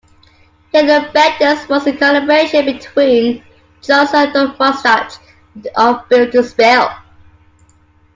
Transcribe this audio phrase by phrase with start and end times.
[0.73, 3.45] Halo Benders was a collaboration between
[3.83, 5.19] Johnson and Doug Martsch
[5.77, 6.89] of Built To Spill.